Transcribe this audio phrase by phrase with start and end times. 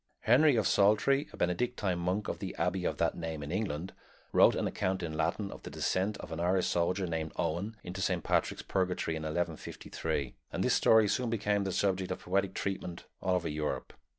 [0.21, 3.93] Henry of Saltrey, a Benedictine monk of the Abbey of that name in England,
[4.31, 8.01] wrote an account in Latin of the descent of an Irish soldier named Owen into
[8.01, 13.05] Saint Patrick's Purgatory in 1153; and this story soon became the subject of poetic treatment
[13.21, 13.93] all over Europe.